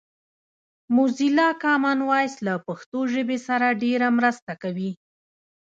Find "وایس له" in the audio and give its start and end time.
2.09-2.53